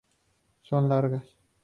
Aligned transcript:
Son 0.63 0.89
largas. 0.89 1.37